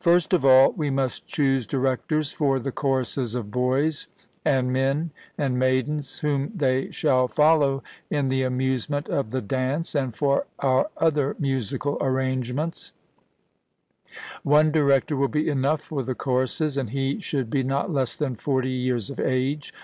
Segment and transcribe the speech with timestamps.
[0.00, 4.08] First of all, we must choose directors for the choruses of boys,
[4.44, 10.16] and men, and maidens, whom they shall follow in the amusement of the dance, and
[10.16, 12.92] for our other musical arrangements;
[14.42, 18.34] one director will be enough for the choruses, and he should be not less than
[18.34, 19.72] forty years of age.